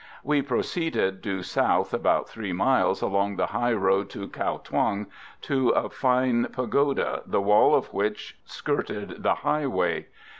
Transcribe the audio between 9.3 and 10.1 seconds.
highway.